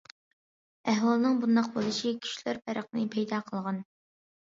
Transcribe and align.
ئەھۋالنىڭ 0.93 1.35
بۇنداق 1.43 1.69
بولۇشى 1.75 2.13
كۈچلەر 2.23 2.59
پەرقىنى 2.71 3.05
پەيدا 3.17 3.43
قىلغان. 3.51 3.79